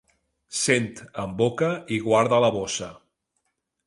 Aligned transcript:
Cent 0.59 0.87
en 1.23 1.35
boca 1.41 1.69
i 1.97 1.99
guarda 2.07 2.39
la 2.45 2.51
bossa. 2.59 2.89